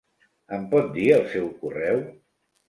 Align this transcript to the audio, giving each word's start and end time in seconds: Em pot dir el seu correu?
Em 0.57 0.63
pot 0.71 0.89
dir 0.95 1.05
el 1.17 1.27
seu 1.35 1.45
correu? 1.61 2.03